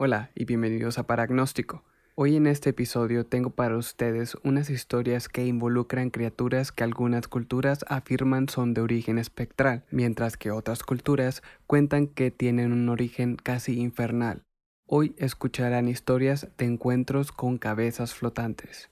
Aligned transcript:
Hola 0.00 0.30
y 0.36 0.44
bienvenidos 0.44 0.96
a 0.98 1.08
Paragnóstico. 1.08 1.82
Hoy 2.14 2.36
en 2.36 2.46
este 2.46 2.70
episodio 2.70 3.26
tengo 3.26 3.50
para 3.50 3.76
ustedes 3.76 4.36
unas 4.44 4.70
historias 4.70 5.28
que 5.28 5.44
involucran 5.44 6.10
criaturas 6.10 6.70
que 6.70 6.84
algunas 6.84 7.26
culturas 7.26 7.84
afirman 7.88 8.48
son 8.48 8.74
de 8.74 8.80
origen 8.80 9.18
espectral, 9.18 9.84
mientras 9.90 10.36
que 10.36 10.52
otras 10.52 10.84
culturas 10.84 11.42
cuentan 11.66 12.06
que 12.06 12.30
tienen 12.30 12.72
un 12.72 12.88
origen 12.88 13.34
casi 13.34 13.80
infernal. 13.80 14.44
Hoy 14.86 15.16
escucharán 15.18 15.88
historias 15.88 16.46
de 16.56 16.66
encuentros 16.66 17.32
con 17.32 17.58
cabezas 17.58 18.14
flotantes. 18.14 18.90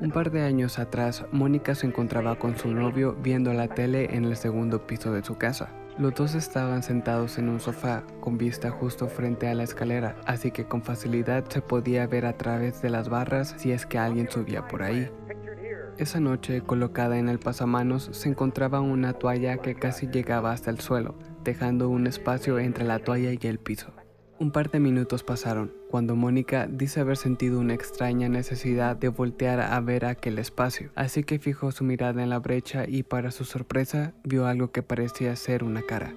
Un 0.00 0.10
par 0.10 0.30
de 0.30 0.42
años 0.42 0.78
atrás, 0.78 1.24
Mónica 1.32 1.74
se 1.74 1.86
encontraba 1.86 2.38
con 2.38 2.56
su 2.56 2.68
novio 2.72 3.16
viendo 3.22 3.52
la 3.52 3.68
tele 3.68 4.14
en 4.16 4.24
el 4.24 4.36
segundo 4.36 4.86
piso 4.86 5.12
de 5.12 5.22
su 5.22 5.36
casa. 5.36 5.70
Los 5.98 6.14
dos 6.14 6.34
estaban 6.34 6.82
sentados 6.82 7.36
en 7.38 7.50
un 7.50 7.60
sofá 7.60 8.02
con 8.20 8.38
vista 8.38 8.70
justo 8.70 9.08
frente 9.08 9.48
a 9.48 9.54
la 9.54 9.62
escalera, 9.62 10.16
así 10.24 10.50
que 10.50 10.64
con 10.64 10.82
facilidad 10.82 11.44
se 11.48 11.60
podía 11.60 12.06
ver 12.06 12.24
a 12.24 12.38
través 12.38 12.80
de 12.80 12.88
las 12.88 13.10
barras 13.10 13.54
si 13.58 13.72
es 13.72 13.84
que 13.84 13.98
alguien 13.98 14.30
subía 14.30 14.66
por 14.68 14.82
ahí. 14.82 15.10
Esa 15.98 16.18
noche, 16.18 16.62
colocada 16.62 17.18
en 17.18 17.28
el 17.28 17.38
pasamanos, 17.38 18.08
se 18.12 18.30
encontraba 18.30 18.80
una 18.80 19.12
toalla 19.12 19.58
que 19.58 19.74
casi 19.74 20.08
llegaba 20.08 20.50
hasta 20.50 20.70
el 20.70 20.80
suelo, 20.80 21.14
dejando 21.44 21.90
un 21.90 22.06
espacio 22.06 22.58
entre 22.58 22.84
la 22.84 22.98
toalla 22.98 23.32
y 23.32 23.46
el 23.46 23.58
piso. 23.58 23.92
Un 24.42 24.50
par 24.50 24.72
de 24.72 24.80
minutos 24.80 25.22
pasaron, 25.22 25.72
cuando 25.88 26.16
Mónica 26.16 26.66
dice 26.66 26.98
haber 26.98 27.16
sentido 27.16 27.60
una 27.60 27.74
extraña 27.74 28.28
necesidad 28.28 28.96
de 28.96 29.08
voltear 29.08 29.60
a 29.60 29.78
ver 29.78 30.04
aquel 30.04 30.36
espacio, 30.40 30.90
así 30.96 31.22
que 31.22 31.38
fijó 31.38 31.70
su 31.70 31.84
mirada 31.84 32.24
en 32.24 32.30
la 32.30 32.40
brecha 32.40 32.84
y 32.88 33.04
para 33.04 33.30
su 33.30 33.44
sorpresa 33.44 34.14
vio 34.24 34.48
algo 34.48 34.72
que 34.72 34.82
parecía 34.82 35.36
ser 35.36 35.62
una 35.62 35.82
cara. 35.82 36.16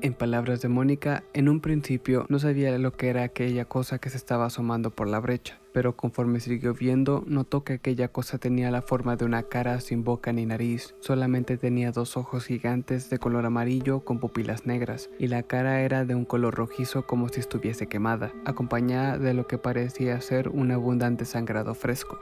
En 0.00 0.14
palabras 0.14 0.60
de 0.60 0.68
Mónica, 0.68 1.24
en 1.32 1.48
un 1.48 1.60
principio 1.60 2.24
no 2.28 2.38
sabía 2.38 2.78
lo 2.78 2.92
que 2.92 3.08
era 3.08 3.24
aquella 3.24 3.64
cosa 3.64 3.98
que 3.98 4.10
se 4.10 4.16
estaba 4.16 4.46
asomando 4.46 4.90
por 4.90 5.08
la 5.08 5.18
brecha, 5.18 5.58
pero 5.72 5.96
conforme 5.96 6.38
siguió 6.38 6.72
viendo, 6.72 7.24
notó 7.26 7.64
que 7.64 7.72
aquella 7.72 8.06
cosa 8.06 8.38
tenía 8.38 8.70
la 8.70 8.80
forma 8.80 9.16
de 9.16 9.24
una 9.24 9.42
cara 9.42 9.80
sin 9.80 10.04
boca 10.04 10.32
ni 10.32 10.46
nariz, 10.46 10.94
solamente 11.00 11.56
tenía 11.56 11.90
dos 11.90 12.16
ojos 12.16 12.46
gigantes 12.46 13.10
de 13.10 13.18
color 13.18 13.44
amarillo 13.44 14.04
con 14.04 14.20
pupilas 14.20 14.66
negras, 14.66 15.10
y 15.18 15.26
la 15.26 15.42
cara 15.42 15.80
era 15.80 16.04
de 16.04 16.14
un 16.14 16.24
color 16.24 16.54
rojizo 16.54 17.04
como 17.04 17.28
si 17.28 17.40
estuviese 17.40 17.88
quemada, 17.88 18.32
acompañada 18.44 19.18
de 19.18 19.34
lo 19.34 19.48
que 19.48 19.58
parecía 19.58 20.20
ser 20.20 20.48
un 20.48 20.70
abundante 20.70 21.24
sangrado 21.24 21.74
fresco. 21.74 22.20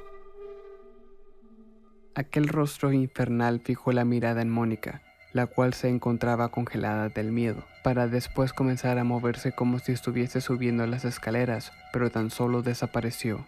Aquel 2.14 2.48
rostro 2.48 2.91
infernal 2.94 3.60
fijó 3.60 3.92
la 3.92 4.06
mirada 4.06 4.41
en 4.41 4.48
Mónica, 4.48 5.02
la 5.37 5.47
cual 5.47 5.75
se 5.75 5.89
encontraba 5.89 6.48
congelada 6.48 7.11
del 7.11 7.31
miedo, 7.31 7.62
para 7.84 8.09
después 8.09 8.53
comenzar 8.53 8.98
a 8.98 9.05
moverse 9.05 9.53
como 9.53 9.78
si 9.78 9.93
estuviese 9.93 10.41
subiendo 10.41 10.87
las 10.87 11.05
escaleras, 11.05 11.73
pero 11.93 12.11
tan 12.11 12.31
solo 12.31 12.62
desapareció. 12.62 13.47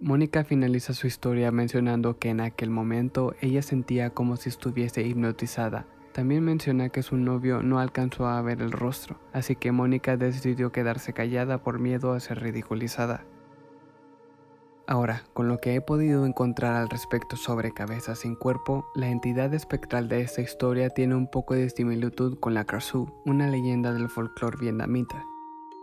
Mónica 0.00 0.44
finaliza 0.44 0.92
su 0.92 1.06
historia 1.06 1.52
mencionando 1.52 2.18
que 2.18 2.28
en 2.28 2.40
aquel 2.40 2.68
momento 2.68 3.34
ella 3.40 3.62
sentía 3.62 4.10
como 4.10 4.36
si 4.36 4.48
estuviese 4.48 5.02
hipnotizada. 5.02 5.86
También 6.12 6.44
menciona 6.44 6.88
que 6.88 7.02
su 7.02 7.16
novio 7.16 7.62
no 7.62 7.78
alcanzó 7.78 8.26
a 8.26 8.42
ver 8.42 8.60
el 8.60 8.72
rostro, 8.72 9.20
así 9.32 9.54
que 9.54 9.72
Mónica 9.72 10.16
decidió 10.16 10.72
quedarse 10.72 11.12
callada 11.12 11.62
por 11.62 11.78
miedo 11.78 12.12
a 12.12 12.20
ser 12.20 12.40
ridiculizada. 12.40 13.24
Ahora, 14.86 15.22
con 15.32 15.48
lo 15.48 15.60
que 15.60 15.74
he 15.74 15.80
podido 15.80 16.26
encontrar 16.26 16.74
al 16.74 16.90
respecto 16.90 17.36
sobre 17.36 17.72
Cabeza 17.72 18.14
sin 18.14 18.34
Cuerpo, 18.34 18.86
la 18.94 19.08
entidad 19.08 19.54
espectral 19.54 20.08
de 20.08 20.20
esta 20.20 20.42
historia 20.42 20.90
tiene 20.90 21.14
un 21.14 21.26
poco 21.26 21.54
de 21.54 21.70
similitud 21.70 22.38
con 22.38 22.52
la 22.52 22.66
Krasu, 22.66 23.08
una 23.24 23.48
leyenda 23.48 23.94
del 23.94 24.10
folclore 24.10 24.58
vietnamita. 24.60 25.24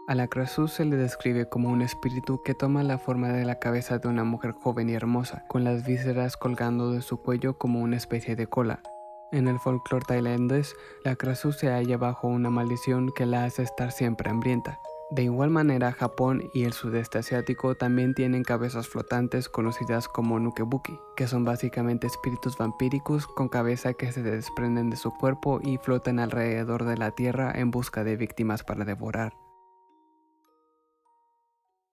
A 0.07 0.13
la 0.13 0.27
Krasu 0.27 0.67
se 0.67 0.85
le 0.85 0.97
describe 0.97 1.49
como 1.49 1.69
un 1.69 1.81
espíritu 1.81 2.43
que 2.43 2.53
toma 2.53 2.83
la 2.83 2.99
forma 2.99 3.29
de 3.29 3.43
la 3.43 3.57
cabeza 3.57 3.97
de 3.97 4.07
una 4.07 4.23
mujer 4.23 4.51
joven 4.51 4.87
y 4.89 4.93
hermosa, 4.93 5.45
con 5.47 5.63
las 5.63 5.83
vísceras 5.83 6.37
colgando 6.37 6.91
de 6.91 7.01
su 7.01 7.17
cuello 7.17 7.57
como 7.57 7.81
una 7.81 7.97
especie 7.97 8.35
de 8.35 8.45
cola. 8.45 8.83
En 9.31 9.47
el 9.47 9.57
folclore 9.59 10.05
tailandés, 10.05 10.75
la 11.03 11.15
Krasu 11.15 11.53
se 11.53 11.69
halla 11.69 11.97
bajo 11.97 12.27
una 12.27 12.51
maldición 12.51 13.11
que 13.15 13.25
la 13.25 13.45
hace 13.45 13.63
estar 13.63 13.91
siempre 13.91 14.29
hambrienta. 14.29 14.79
De 15.11 15.23
igual 15.23 15.49
manera, 15.49 15.91
Japón 15.91 16.49
y 16.53 16.63
el 16.63 16.71
sudeste 16.71 17.19
asiático 17.19 17.75
también 17.75 18.13
tienen 18.13 18.45
cabezas 18.45 18.87
flotantes 18.87 19.49
conocidas 19.49 20.07
como 20.07 20.39
nukebuki, 20.39 20.97
que 21.17 21.27
son 21.27 21.43
básicamente 21.43 22.07
espíritus 22.07 22.57
vampíricos 22.57 23.27
con 23.27 23.49
cabeza 23.49 23.93
que 23.93 24.13
se 24.13 24.23
desprenden 24.23 24.89
de 24.89 24.95
su 24.95 25.11
cuerpo 25.11 25.59
y 25.61 25.77
flotan 25.79 26.19
alrededor 26.19 26.85
de 26.85 26.95
la 26.95 27.11
tierra 27.11 27.51
en 27.53 27.71
busca 27.71 28.05
de 28.05 28.15
víctimas 28.15 28.63
para 28.63 28.85
devorar. 28.85 29.33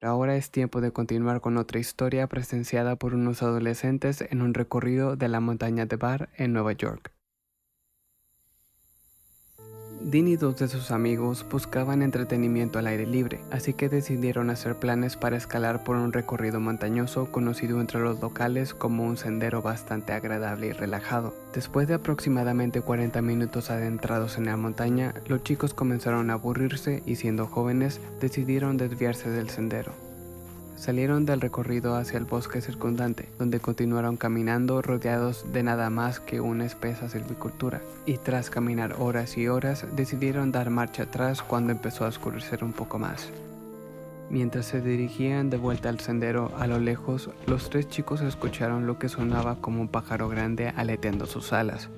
Ahora 0.00 0.36
es 0.36 0.52
tiempo 0.52 0.80
de 0.80 0.92
continuar 0.92 1.40
con 1.40 1.56
otra 1.56 1.80
historia 1.80 2.28
presenciada 2.28 2.94
por 2.94 3.14
unos 3.14 3.42
adolescentes 3.42 4.22
en 4.30 4.42
un 4.42 4.54
recorrido 4.54 5.16
de 5.16 5.26
la 5.26 5.40
montaña 5.40 5.86
de 5.86 5.96
Bar 5.96 6.28
en 6.36 6.52
Nueva 6.52 6.70
York. 6.70 7.17
Dean 10.10 10.26
y 10.26 10.36
dos 10.36 10.56
de 10.56 10.68
sus 10.68 10.90
amigos 10.90 11.44
buscaban 11.50 12.00
entretenimiento 12.00 12.78
al 12.78 12.86
aire 12.86 13.04
libre, 13.04 13.40
así 13.50 13.74
que 13.74 13.90
decidieron 13.90 14.48
hacer 14.48 14.74
planes 14.74 15.18
para 15.18 15.36
escalar 15.36 15.84
por 15.84 15.96
un 15.96 16.14
recorrido 16.14 16.60
montañoso 16.60 17.30
conocido 17.30 17.78
entre 17.78 18.00
los 18.00 18.18
locales 18.18 18.72
como 18.72 19.04
un 19.04 19.18
sendero 19.18 19.60
bastante 19.60 20.14
agradable 20.14 20.68
y 20.68 20.72
relajado. 20.72 21.34
Después 21.52 21.88
de 21.88 21.94
aproximadamente 21.94 22.80
40 22.80 23.20
minutos 23.20 23.68
adentrados 23.68 24.38
en 24.38 24.46
la 24.46 24.56
montaña, 24.56 25.12
los 25.26 25.42
chicos 25.42 25.74
comenzaron 25.74 26.30
a 26.30 26.34
aburrirse 26.34 27.02
y 27.04 27.16
siendo 27.16 27.46
jóvenes 27.46 28.00
decidieron 28.18 28.78
desviarse 28.78 29.28
del 29.28 29.50
sendero. 29.50 29.92
Salieron 30.78 31.26
del 31.26 31.40
recorrido 31.40 31.96
hacia 31.96 32.18
el 32.18 32.24
bosque 32.24 32.60
circundante, 32.60 33.28
donde 33.36 33.58
continuaron 33.58 34.16
caminando 34.16 34.80
rodeados 34.80 35.52
de 35.52 35.64
nada 35.64 35.90
más 35.90 36.20
que 36.20 36.40
una 36.40 36.66
espesa 36.66 37.08
silvicultura, 37.08 37.82
y 38.06 38.16
tras 38.18 38.48
caminar 38.48 38.94
horas 39.00 39.36
y 39.36 39.48
horas 39.48 39.84
decidieron 39.96 40.52
dar 40.52 40.70
marcha 40.70 41.02
atrás 41.02 41.42
cuando 41.42 41.72
empezó 41.72 42.04
a 42.04 42.08
oscurecer 42.08 42.62
un 42.62 42.72
poco 42.72 43.00
más. 43.00 43.28
Mientras 44.30 44.66
se 44.66 44.80
dirigían 44.80 45.50
de 45.50 45.56
vuelta 45.56 45.88
al 45.88 45.98
sendero, 45.98 46.52
a 46.56 46.68
lo 46.68 46.78
lejos, 46.78 47.28
los 47.48 47.70
tres 47.70 47.88
chicos 47.88 48.20
escucharon 48.20 48.86
lo 48.86 49.00
que 49.00 49.08
sonaba 49.08 49.56
como 49.60 49.80
un 49.80 49.88
pájaro 49.88 50.28
grande 50.28 50.72
aleteando 50.76 51.26
sus 51.26 51.52
alas. 51.52 51.88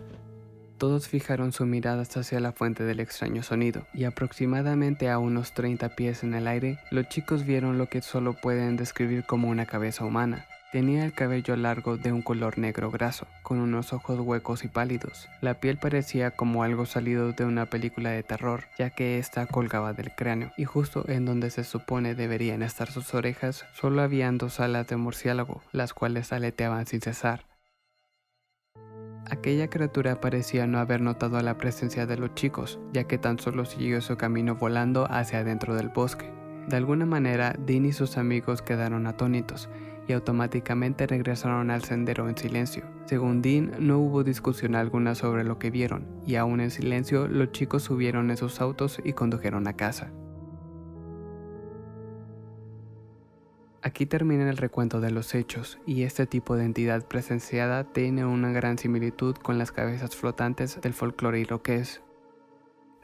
Todos 0.80 1.08
fijaron 1.08 1.52
su 1.52 1.66
mirada 1.66 2.04
hacia 2.04 2.40
la 2.40 2.52
fuente 2.52 2.84
del 2.84 3.00
extraño 3.00 3.42
sonido, 3.42 3.86
y 3.92 4.04
aproximadamente 4.04 5.10
a 5.10 5.18
unos 5.18 5.52
30 5.52 5.94
pies 5.94 6.22
en 6.22 6.32
el 6.32 6.48
aire, 6.48 6.78
los 6.90 7.06
chicos 7.06 7.44
vieron 7.44 7.76
lo 7.76 7.90
que 7.90 8.00
solo 8.00 8.32
pueden 8.32 8.78
describir 8.78 9.26
como 9.26 9.50
una 9.50 9.66
cabeza 9.66 10.06
humana. 10.06 10.46
Tenía 10.72 11.04
el 11.04 11.12
cabello 11.12 11.54
largo 11.56 11.98
de 11.98 12.12
un 12.12 12.22
color 12.22 12.56
negro 12.56 12.90
graso, 12.90 13.26
con 13.42 13.58
unos 13.58 13.92
ojos 13.92 14.20
huecos 14.20 14.64
y 14.64 14.68
pálidos. 14.68 15.28
La 15.42 15.60
piel 15.60 15.76
parecía 15.76 16.30
como 16.30 16.62
algo 16.62 16.86
salido 16.86 17.32
de 17.32 17.44
una 17.44 17.66
película 17.66 18.08
de 18.08 18.22
terror, 18.22 18.64
ya 18.78 18.88
que 18.88 19.18
ésta 19.18 19.44
colgaba 19.44 19.92
del 19.92 20.14
cráneo, 20.14 20.50
y 20.56 20.64
justo 20.64 21.04
en 21.08 21.26
donde 21.26 21.50
se 21.50 21.62
supone 21.62 22.14
deberían 22.14 22.62
estar 22.62 22.90
sus 22.90 23.12
orejas, 23.12 23.66
solo 23.74 24.00
habían 24.00 24.38
dos 24.38 24.60
alas 24.60 24.86
de 24.86 24.96
murciélago, 24.96 25.60
las 25.72 25.92
cuales 25.92 26.32
aleteaban 26.32 26.86
sin 26.86 27.02
cesar. 27.02 27.49
Aquella 29.30 29.70
criatura 29.70 30.20
parecía 30.20 30.66
no 30.66 30.80
haber 30.80 31.00
notado 31.00 31.40
la 31.40 31.56
presencia 31.56 32.04
de 32.04 32.16
los 32.16 32.34
chicos, 32.34 32.80
ya 32.92 33.04
que 33.04 33.16
tan 33.16 33.38
solo 33.38 33.64
siguió 33.64 34.00
su 34.00 34.16
camino 34.16 34.56
volando 34.56 35.06
hacia 35.08 35.38
adentro 35.38 35.76
del 35.76 35.88
bosque. 35.88 36.32
De 36.66 36.76
alguna 36.76 37.06
manera, 37.06 37.54
Dean 37.64 37.86
y 37.86 37.92
sus 37.92 38.18
amigos 38.18 38.60
quedaron 38.60 39.06
atónitos 39.06 39.68
y 40.08 40.14
automáticamente 40.14 41.06
regresaron 41.06 41.70
al 41.70 41.84
sendero 41.84 42.28
en 42.28 42.36
silencio. 42.36 42.82
Según 43.04 43.40
Dean, 43.40 43.72
no 43.78 43.98
hubo 43.98 44.24
discusión 44.24 44.74
alguna 44.74 45.14
sobre 45.14 45.44
lo 45.44 45.60
que 45.60 45.70
vieron, 45.70 46.08
y 46.26 46.34
aún 46.34 46.60
en 46.60 46.72
silencio, 46.72 47.28
los 47.28 47.52
chicos 47.52 47.84
subieron 47.84 48.30
en 48.30 48.36
sus 48.36 48.60
autos 48.60 49.00
y 49.04 49.12
condujeron 49.12 49.68
a 49.68 49.76
casa. 49.76 50.10
Aquí 53.82 54.04
termina 54.04 54.50
el 54.50 54.58
recuento 54.58 55.00
de 55.00 55.10
los 55.10 55.34
hechos, 55.34 55.78
y 55.86 56.02
este 56.02 56.26
tipo 56.26 56.56
de 56.56 56.64
entidad 56.64 57.02
presenciada 57.06 57.84
tiene 57.84 58.26
una 58.26 58.52
gran 58.52 58.76
similitud 58.76 59.36
con 59.36 59.56
las 59.56 59.72
cabezas 59.72 60.14
flotantes 60.14 60.78
del 60.82 60.92
folclore 60.92 61.40
iroqués. 61.40 62.02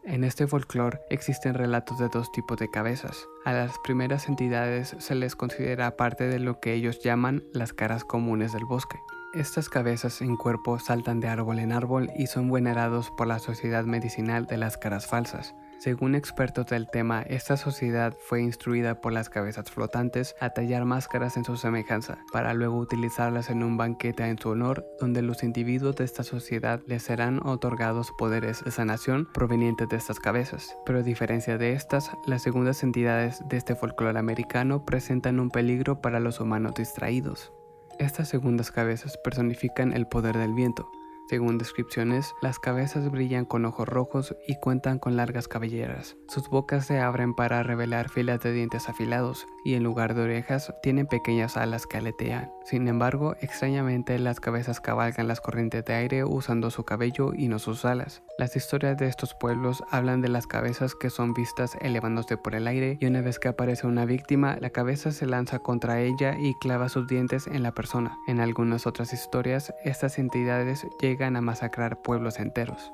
En 0.04 0.22
este 0.22 0.46
folclore 0.46 1.00
existen 1.08 1.54
relatos 1.54 1.98
de 1.98 2.08
dos 2.08 2.30
tipos 2.30 2.58
de 2.58 2.70
cabezas. 2.70 3.26
A 3.44 3.52
las 3.52 3.72
primeras 3.84 4.28
entidades 4.28 4.94
se 4.98 5.14
les 5.14 5.34
considera 5.34 5.96
parte 5.96 6.28
de 6.28 6.38
lo 6.38 6.60
que 6.60 6.74
ellos 6.74 7.00
llaman 7.02 7.42
las 7.52 7.72
caras 7.72 8.04
comunes 8.04 8.52
del 8.52 8.66
bosque. 8.66 8.98
Estas 9.34 9.68
cabezas 9.68 10.20
en 10.20 10.36
cuerpo 10.36 10.78
saltan 10.78 11.20
de 11.20 11.28
árbol 11.28 11.58
en 11.58 11.72
árbol 11.72 12.10
y 12.16 12.26
son 12.26 12.50
venerados 12.52 13.10
por 13.10 13.26
la 13.26 13.38
sociedad 13.38 13.84
medicinal 13.84 14.46
de 14.46 14.58
las 14.58 14.76
caras 14.76 15.06
falsas. 15.06 15.54
Según 15.78 16.14
expertos 16.14 16.66
del 16.66 16.88
tema, 16.88 17.22
esta 17.22 17.58
sociedad 17.58 18.16
fue 18.18 18.40
instruida 18.40 19.00
por 19.00 19.12
las 19.12 19.28
cabezas 19.28 19.70
flotantes 19.70 20.34
a 20.40 20.50
tallar 20.50 20.86
máscaras 20.86 21.36
en 21.36 21.44
su 21.44 21.56
semejanza, 21.56 22.18
para 22.32 22.54
luego 22.54 22.78
utilizarlas 22.78 23.50
en 23.50 23.62
un 23.62 23.76
banquete 23.76 24.24
en 24.24 24.38
su 24.38 24.48
honor, 24.48 24.86
donde 24.98 25.20
los 25.20 25.42
individuos 25.42 25.94
de 25.96 26.04
esta 26.04 26.22
sociedad 26.22 26.80
les 26.86 27.02
serán 27.02 27.40
otorgados 27.46 28.10
poderes 28.16 28.64
de 28.64 28.70
sanación 28.70 29.28
provenientes 29.32 29.88
de 29.90 29.96
estas 29.96 30.18
cabezas. 30.18 30.76
Pero 30.86 31.00
a 31.00 31.02
diferencia 31.02 31.58
de 31.58 31.74
estas, 31.74 32.10
las 32.26 32.42
segundas 32.42 32.82
entidades 32.82 33.42
de 33.48 33.58
este 33.58 33.76
folclore 33.76 34.18
americano 34.18 34.84
presentan 34.84 35.40
un 35.40 35.50
peligro 35.50 36.00
para 36.00 36.20
los 36.20 36.40
humanos 36.40 36.74
distraídos. 36.74 37.52
Estas 37.98 38.28
segundas 38.28 38.70
cabezas 38.70 39.18
personifican 39.22 39.92
el 39.92 40.06
poder 40.06 40.36
del 40.36 40.54
viento, 40.54 40.90
según 41.28 41.58
descripciones, 41.58 42.34
las 42.40 42.58
cabezas 42.60 43.10
brillan 43.10 43.44
con 43.44 43.64
ojos 43.64 43.88
rojos 43.88 44.36
y 44.46 44.54
cuentan 44.60 44.98
con 44.98 45.16
largas 45.16 45.48
cabelleras. 45.48 46.16
Sus 46.28 46.48
bocas 46.48 46.86
se 46.86 47.00
abren 47.00 47.34
para 47.34 47.62
revelar 47.62 48.08
filas 48.08 48.40
de 48.40 48.52
dientes 48.52 48.88
afilados 48.88 49.46
y 49.64 49.74
en 49.74 49.82
lugar 49.82 50.14
de 50.14 50.22
orejas 50.22 50.72
tienen 50.82 51.06
pequeñas 51.08 51.56
alas 51.56 51.86
que 51.86 51.96
aletean. 51.96 52.52
Sin 52.64 52.86
embargo, 52.86 53.34
extrañamente 53.40 54.18
las 54.18 54.38
cabezas 54.38 54.80
cabalgan 54.80 55.26
las 55.26 55.40
corrientes 55.40 55.84
de 55.84 55.94
aire 55.94 56.24
usando 56.24 56.70
su 56.70 56.84
cabello 56.84 57.32
y 57.34 57.48
no 57.48 57.58
sus 57.58 57.84
alas. 57.84 58.22
Las 58.38 58.54
historias 58.54 58.96
de 58.96 59.08
estos 59.08 59.34
pueblos 59.34 59.82
hablan 59.90 60.20
de 60.20 60.28
las 60.28 60.46
cabezas 60.46 60.94
que 60.94 61.10
son 61.10 61.34
vistas 61.34 61.76
elevándose 61.80 62.36
por 62.36 62.54
el 62.54 62.68
aire 62.68 62.98
y 63.00 63.06
una 63.06 63.20
vez 63.20 63.38
que 63.38 63.48
aparece 63.48 63.86
una 63.86 64.04
víctima, 64.04 64.58
la 64.60 64.70
cabeza 64.70 65.10
se 65.10 65.26
lanza 65.26 65.58
contra 65.58 66.00
ella 66.00 66.36
y 66.38 66.54
clava 66.60 66.88
sus 66.88 67.08
dientes 67.08 67.46
en 67.46 67.62
la 67.62 67.72
persona. 67.72 68.16
En 68.28 68.40
algunas 68.40 68.86
otras 68.86 69.12
historias, 69.12 69.74
estas 69.84 70.18
entidades 70.18 70.86
a 71.24 71.40
masacrar 71.40 72.02
pueblos 72.02 72.38
enteros. 72.38 72.92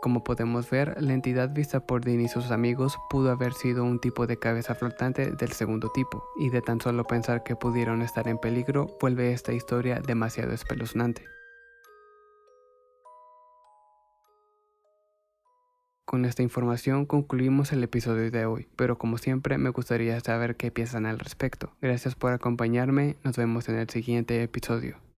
Como 0.00 0.24
podemos 0.24 0.68
ver, 0.68 1.00
la 1.00 1.12
entidad 1.12 1.50
vista 1.54 1.86
por 1.86 2.04
Dean 2.04 2.20
y 2.20 2.28
sus 2.28 2.50
amigos 2.50 2.98
pudo 3.08 3.30
haber 3.30 3.52
sido 3.52 3.84
un 3.84 4.00
tipo 4.00 4.26
de 4.26 4.36
cabeza 4.36 4.74
flotante 4.74 5.30
del 5.30 5.52
segundo 5.52 5.90
tipo, 5.90 6.24
y 6.40 6.50
de 6.50 6.60
tan 6.60 6.80
solo 6.80 7.04
pensar 7.04 7.44
que 7.44 7.54
pudieron 7.54 8.02
estar 8.02 8.26
en 8.26 8.38
peligro 8.38 8.96
vuelve 9.00 9.32
esta 9.32 9.52
historia 9.52 10.00
demasiado 10.00 10.52
espeluznante. 10.52 11.22
Con 16.04 16.24
esta 16.24 16.42
información 16.42 17.06
concluimos 17.06 17.72
el 17.72 17.84
episodio 17.84 18.30
de 18.30 18.44
hoy, 18.44 18.68
pero 18.76 18.98
como 18.98 19.18
siempre 19.18 19.56
me 19.56 19.70
gustaría 19.70 20.20
saber 20.20 20.56
qué 20.56 20.70
piensan 20.70 21.06
al 21.06 21.18
respecto. 21.18 21.74
Gracias 21.80 22.16
por 22.16 22.32
acompañarme, 22.32 23.16
nos 23.24 23.36
vemos 23.36 23.68
en 23.68 23.78
el 23.78 23.88
siguiente 23.88 24.42
episodio. 24.42 25.01